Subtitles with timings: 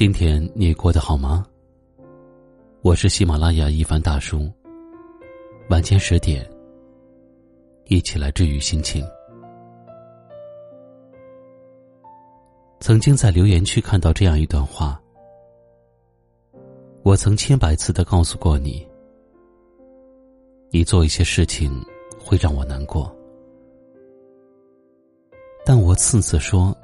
[0.00, 1.46] 今天你过得好吗？
[2.80, 4.50] 我是喜马拉雅一凡大叔。
[5.68, 6.50] 晚间十点，
[7.84, 9.06] 一起来治愈心情。
[12.80, 14.98] 曾经在留言区看到这样一段话：
[17.02, 18.88] 我曾千百次的告诉过你，
[20.70, 21.70] 你做一些事情
[22.18, 23.14] 会让我难过，
[25.62, 26.74] 但我次次说，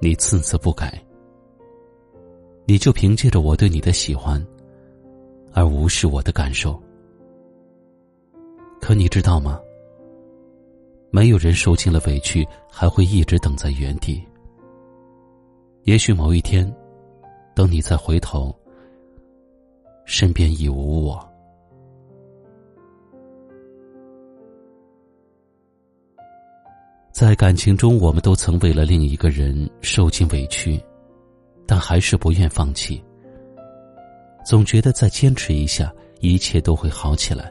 [0.00, 0.96] 你次次不改。
[2.64, 4.44] 你就凭借着我对你的喜欢，
[5.52, 6.80] 而无视我的感受。
[8.80, 9.60] 可你知道吗？
[11.10, 14.22] 没有人受尽了委屈还会一直等在原地。
[15.82, 16.72] 也许某一天，
[17.54, 18.54] 等你再回头，
[20.06, 21.28] 身边已无我。
[27.12, 30.82] 在感情中，我们都曾为了另一个人受尽委屈。
[31.72, 33.02] 但还是不愿放弃，
[34.44, 37.50] 总觉得再坚持一下，一切都会好起来。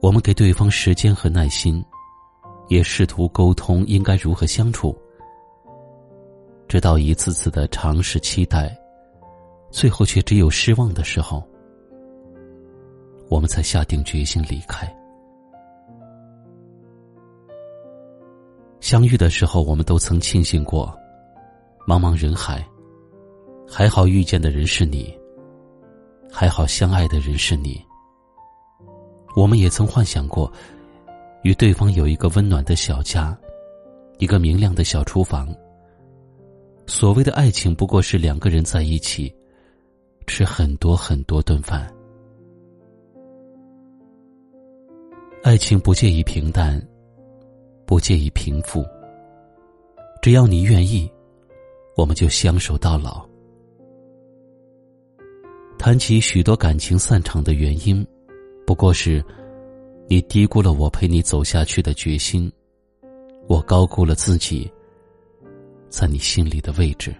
[0.00, 1.84] 我们给对方时间和耐心，
[2.68, 4.98] 也试图沟通应该如何相处，
[6.66, 8.74] 直到一次次的尝试期待，
[9.70, 11.46] 最后却只有失望的时候，
[13.28, 14.90] 我们才下定决心离开。
[18.80, 20.98] 相遇的时候，我们都曾庆幸过。
[21.86, 22.66] 茫茫人海，
[23.68, 25.14] 还好遇见的人是你，
[26.32, 27.78] 还好相爱的人是你。
[29.36, 30.50] 我们也曾幻想过，
[31.42, 33.36] 与对方有一个温暖的小家，
[34.18, 35.54] 一个明亮的小厨房。
[36.86, 39.34] 所谓的爱情，不过是两个人在一起，
[40.26, 41.92] 吃很多很多顿饭。
[45.42, 46.80] 爱情不介意平淡，
[47.84, 48.82] 不介意平复，
[50.22, 51.10] 只要你愿意。
[51.96, 53.26] 我们就相守到老。
[55.78, 58.06] 谈起许多感情散场的原因，
[58.66, 59.22] 不过是
[60.08, 62.50] 你低估了我陪你走下去的决心，
[63.46, 64.70] 我高估了自己
[65.88, 67.14] 在你心里的位置。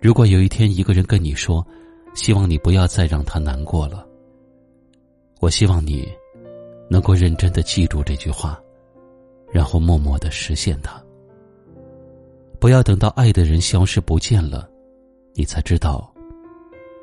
[0.00, 1.66] 如果有一天一个人跟你说，
[2.14, 4.06] 希望你不要再让他难过了，
[5.40, 6.08] 我希望你
[6.88, 8.58] 能够认真的记住这句话，
[9.52, 11.03] 然后默默的实现它。
[12.58, 14.68] 不要等到爱的人消失不见了，
[15.34, 16.10] 你才知道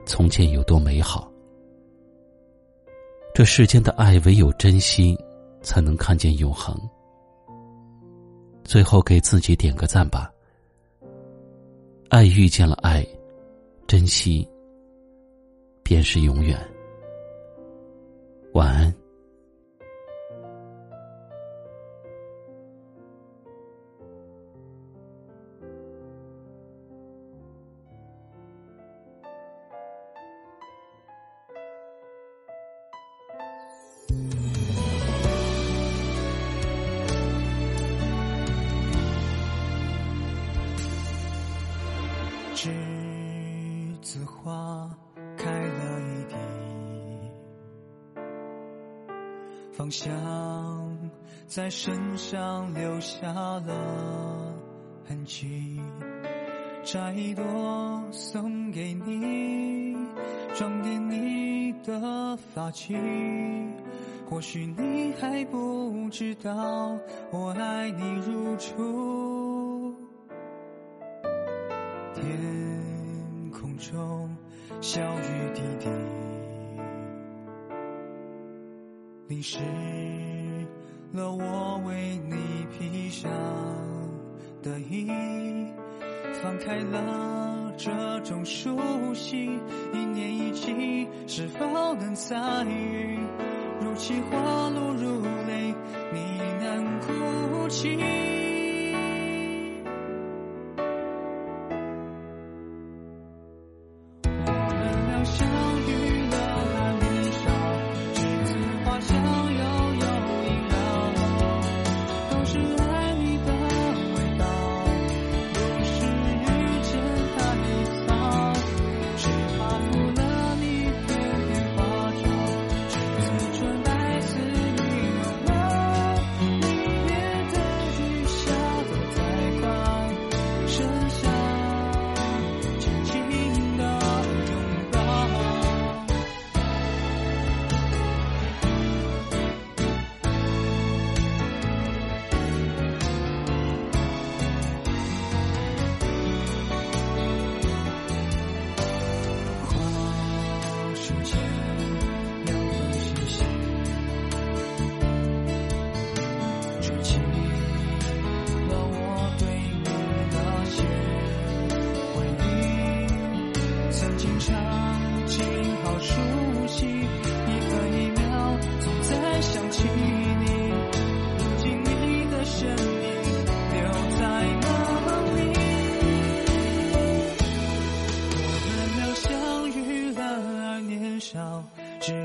[0.05, 1.31] 从前有多美好。
[3.33, 5.17] 这世间的爱，唯有珍惜，
[5.61, 6.75] 才能看见永恒。
[8.63, 10.31] 最后给自己点个赞吧。
[12.09, 13.05] 爱遇见了爱，
[13.87, 14.47] 珍惜
[15.83, 16.59] 便是永远。
[18.53, 19.00] 晚安。
[42.61, 42.69] 栀
[44.03, 44.87] 子花
[45.35, 46.35] 开了一地，
[49.71, 51.09] 芳香
[51.47, 54.53] 在身上留下了
[55.07, 55.81] 痕迹。
[56.83, 57.43] 摘一朵
[58.11, 59.97] 送给你，
[60.53, 62.95] 装点你的发髻。
[64.29, 66.95] 或许你还不知道，
[67.31, 69.40] 我爱你如初。
[72.13, 74.29] 天空中
[74.81, 75.89] 小雨滴滴，
[79.27, 79.59] 淋湿
[81.13, 82.35] 了我为你
[82.77, 83.31] 披上
[84.61, 85.07] 的衣。
[86.41, 88.77] 放开了这种熟
[89.13, 89.45] 悉，
[89.93, 91.65] 一年一季，是否
[91.95, 93.19] 能参与？
[93.79, 95.75] 如期花落如泪，
[96.11, 96.19] 你
[96.59, 98.30] 难哭泣。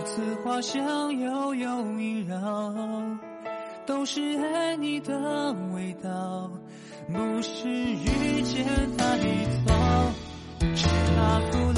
[0.06, 2.72] 此花香悠悠萦绕，
[3.84, 6.48] 都是爱你的味道，
[7.12, 8.64] 不是遇见
[8.96, 9.18] 太
[9.66, 9.74] 早。
[10.76, 10.86] 是
[11.16, 11.75] 他不。